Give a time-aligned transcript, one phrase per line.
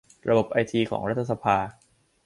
[0.29, 1.57] ระบบไอทีของรัฐสภา